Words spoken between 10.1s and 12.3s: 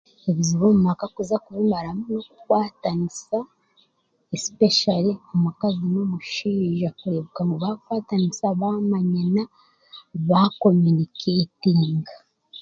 baacomunicatinga